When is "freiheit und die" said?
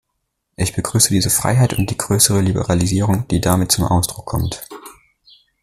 1.29-1.97